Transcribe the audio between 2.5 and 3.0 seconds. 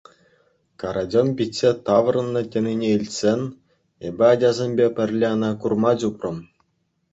тенине